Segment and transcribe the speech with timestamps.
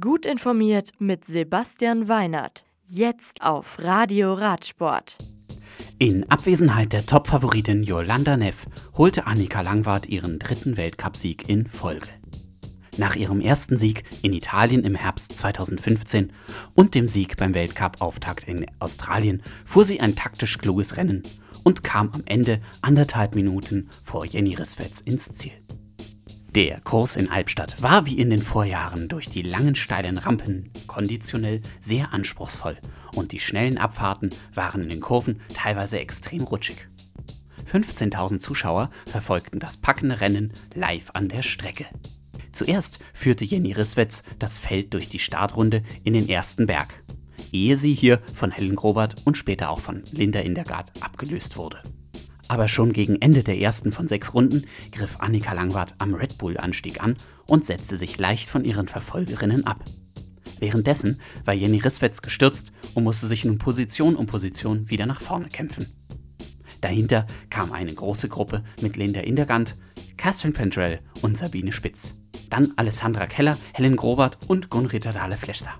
[0.00, 2.64] Gut informiert mit Sebastian Weinert.
[2.86, 5.18] Jetzt auf Radio Radsport.
[5.98, 8.66] In Abwesenheit der Top-Favoritin Yolanda Neff
[8.96, 12.08] holte Annika Langwart ihren dritten Weltcupsieg in Folge.
[12.96, 16.32] Nach ihrem ersten Sieg in Italien im Herbst 2015
[16.72, 21.24] und dem Sieg beim Weltcup-Auftakt in Australien fuhr sie ein taktisch kluges Rennen
[21.62, 25.52] und kam am Ende anderthalb Minuten vor Jenny Risswetz ins Ziel.
[26.54, 31.60] Der Kurs in Albstadt war wie in den Vorjahren durch die langen steilen Rampen konditionell
[31.80, 32.78] sehr anspruchsvoll
[33.16, 36.86] und die schnellen Abfahrten waren in den Kurven teilweise extrem rutschig.
[37.72, 41.86] 15.000 Zuschauer verfolgten das packende Rennen live an der Strecke.
[42.52, 47.02] Zuerst führte Jenny Risswetz das Feld durch die Startrunde in den ersten Berg,
[47.50, 51.82] ehe sie hier von Helen Grobert und später auch von Linda Indergard abgelöst wurde.
[52.48, 57.02] Aber schon gegen Ende der ersten von sechs Runden griff Annika Langwart am Red Bull-Anstieg
[57.02, 59.84] an und setzte sich leicht von ihren Verfolgerinnen ab.
[60.58, 65.48] Währenddessen war Jenny Risswetz gestürzt und musste sich nun Position um Position wieder nach vorne
[65.48, 65.92] kämpfen.
[66.80, 69.76] Dahinter kam eine große Gruppe mit Linda Indergant,
[70.16, 72.14] Catherine Pendrell und Sabine Spitz.
[72.50, 75.72] Dann Alessandra Keller, Helen Grobert und Gunrita Dahle-Flechster.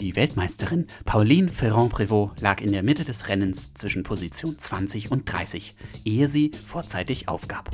[0.00, 5.76] Die Weltmeisterin Pauline Ferrand-Prévot lag in der Mitte des Rennens zwischen Position 20 und 30,
[6.04, 7.70] ehe sie vorzeitig aufgab.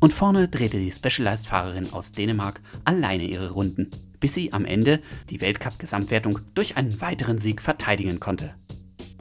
[0.00, 5.42] Und vorne drehte die Specialized-Fahrerin aus Dänemark alleine ihre Runden, bis sie am Ende die
[5.42, 8.54] Weltcup-Gesamtwertung durch einen weiteren Sieg verteidigen konnte.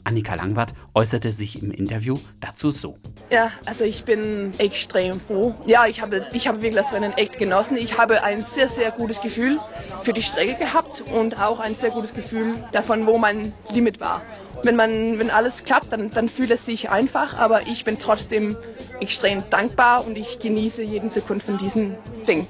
[0.08, 2.98] Annika Langwart äußerte sich im Interview dazu so.
[3.30, 5.54] Ja, also ich bin extrem froh.
[5.66, 7.76] Ja, ich habe, ich habe wirklich das Rennen echt genossen.
[7.76, 9.60] Ich habe ein sehr, sehr gutes Gefühl
[10.02, 14.22] für die Strecke gehabt und auch ein sehr gutes Gefühl davon, wo mein Limit war.
[14.64, 18.56] Wenn, man, wenn alles klappt, dann, dann fühlt es sich einfach, aber ich bin trotzdem
[19.02, 22.48] extrem dankbar und ich genieße jeden Sekund von diesem Ding.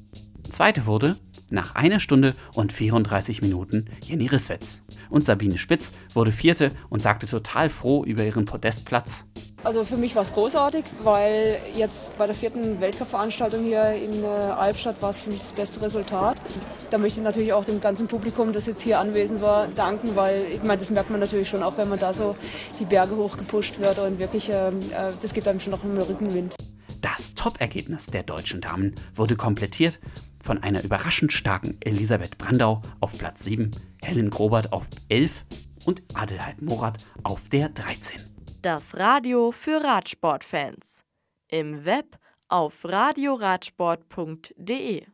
[0.50, 1.18] Zweite wurde
[1.50, 4.82] nach einer Stunde und 34 Minuten Jenny Risswetz.
[5.10, 9.26] Und Sabine Spitz wurde Vierte und sagte total froh über ihren Podestplatz.
[9.64, 14.28] Also für mich war es großartig, weil jetzt bei der vierten Weltcup-Veranstaltung hier in äh,
[14.28, 16.38] Albstadt war es für mich das beste Resultat.
[16.92, 20.46] Da möchte ich natürlich auch dem ganzen Publikum, das jetzt hier anwesend war, danken, weil
[20.54, 22.36] ich meine, das merkt man natürlich schon, auch wenn man da so
[22.80, 26.56] die Berge hochgepusht wird und wirklich, ähm, äh, das gibt einem schon noch einen Rückenwind.
[27.02, 30.00] Das Top-Ergebnis der deutschen Damen wurde komplettiert
[30.48, 33.72] von einer überraschend starken Elisabeth Brandau auf Platz 7,
[34.02, 35.44] Helen Grobert auf 11
[35.86, 38.22] und Adelheid Morat auf der 13.
[38.62, 41.04] Das Radio für Radsportfans.
[41.50, 45.06] Im Web auf radioradsport.de